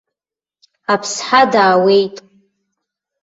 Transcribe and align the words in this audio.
Аԥсҳа 0.93 1.41
даауеит. 1.51 2.15